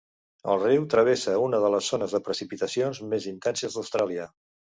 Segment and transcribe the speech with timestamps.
[0.53, 4.27] El riu travessa una de les zones de precipitacions més intenses d'Austràlia.